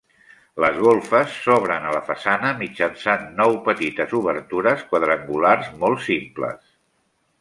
Les 0.63 0.77
golfes 0.83 1.35
s'obren 1.41 1.85
a 1.89 1.91
la 1.95 1.99
façana 2.07 2.53
mitjançant 2.61 3.27
nou 3.41 3.59
petites 3.69 4.17
obertures 4.21 4.83
quadrangulars 4.95 5.71
molt 5.85 6.03
simples. 6.11 6.75